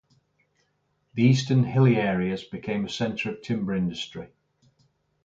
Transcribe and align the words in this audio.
The 1.13 1.21
eastern 1.21 1.63
hilly 1.63 1.95
areas 1.95 2.43
became 2.43 2.85
a 2.85 2.89
center 2.89 3.29
of 3.29 3.43
timber 3.43 3.75
industry. 3.75 4.29